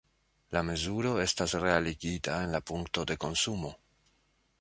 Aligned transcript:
La 0.55 0.61
mezuro 0.69 1.11
estas 1.25 1.53
realigita 1.63 2.39
en 2.47 2.55
la 2.57 2.63
punkto 2.71 3.05
de 3.13 3.19
konsumo. 3.27 3.71